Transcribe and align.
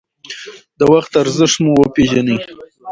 د 0.79 0.81
وخت 0.93 1.11
ارزښت 1.23 1.57
مو 1.63 1.71
وپېژنئ. 1.77 2.37